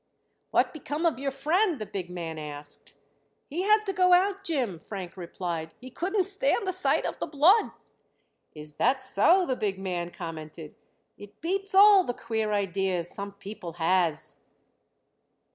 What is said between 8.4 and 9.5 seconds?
"Is that so?"